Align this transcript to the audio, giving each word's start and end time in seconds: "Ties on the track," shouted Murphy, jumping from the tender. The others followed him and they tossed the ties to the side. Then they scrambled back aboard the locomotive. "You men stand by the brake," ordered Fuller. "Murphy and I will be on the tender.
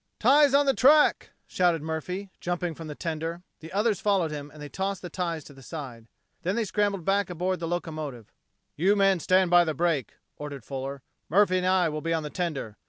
"Ties 0.19 0.55
on 0.55 0.65
the 0.65 0.73
track," 0.73 1.29
shouted 1.45 1.83
Murphy, 1.83 2.31
jumping 2.39 2.73
from 2.73 2.87
the 2.87 2.95
tender. 2.95 3.43
The 3.59 3.71
others 3.71 3.99
followed 3.99 4.31
him 4.31 4.49
and 4.49 4.59
they 4.59 4.67
tossed 4.67 5.03
the 5.03 5.11
ties 5.11 5.43
to 5.43 5.53
the 5.53 5.61
side. 5.61 6.07
Then 6.41 6.55
they 6.55 6.65
scrambled 6.65 7.05
back 7.05 7.29
aboard 7.29 7.59
the 7.59 7.67
locomotive. 7.67 8.31
"You 8.75 8.95
men 8.95 9.19
stand 9.19 9.51
by 9.51 9.63
the 9.63 9.75
brake," 9.75 10.15
ordered 10.37 10.65
Fuller. 10.65 11.03
"Murphy 11.29 11.59
and 11.59 11.67
I 11.67 11.87
will 11.89 12.01
be 12.01 12.15
on 12.15 12.23
the 12.23 12.31
tender. 12.31 12.77